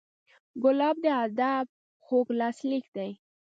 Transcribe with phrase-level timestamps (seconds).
[0.63, 1.65] ګلاب د ادب
[2.05, 3.11] خوږ لاسلیک دی.